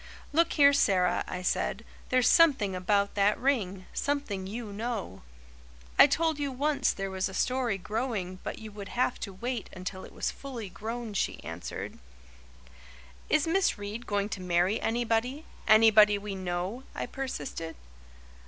"Look 0.33 0.53
here, 0.53 0.73
Sara," 0.73 1.23
I 1.27 1.43
said, 1.43 1.85
"there's 2.09 2.27
something 2.27 2.75
about 2.75 3.13
that 3.13 3.37
ring 3.39 3.85
something 3.93 4.47
you 4.47 4.73
know." 4.73 5.21
"I 5.99 6.07
told 6.07 6.39
you 6.39 6.51
once 6.51 6.91
there 6.91 7.11
was 7.11 7.29
a 7.29 7.35
story 7.35 7.77
growing 7.77 8.39
but 8.41 8.57
you 8.57 8.71
would 8.71 8.87
have 8.87 9.19
to 9.19 9.31
wait 9.31 9.69
until 9.73 10.03
it 10.03 10.11
was 10.11 10.31
fully 10.31 10.69
grown," 10.69 11.13
she 11.13 11.39
answered. 11.43 11.99
"Is 13.29 13.45
Miss 13.45 13.77
Reade 13.77 14.07
going 14.07 14.29
to 14.29 14.41
marry 14.41 14.81
anybody 14.81 15.45
anybody 15.67 16.17
we 16.17 16.33
know?" 16.33 16.81
I 16.95 17.05
persisted. 17.05 17.75